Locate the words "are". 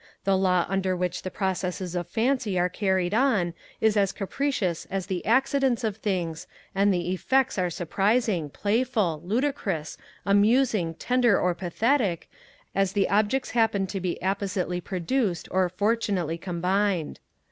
2.57-2.69, 7.59-7.69